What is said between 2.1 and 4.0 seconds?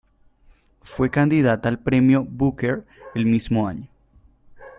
Booker el mismo año.